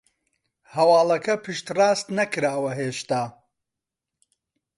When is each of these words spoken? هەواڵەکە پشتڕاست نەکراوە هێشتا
هەواڵەکە 0.73 1.35
پشتڕاست 1.43 2.07
نەکراوە 2.17 2.71
هێشتا 2.79 3.23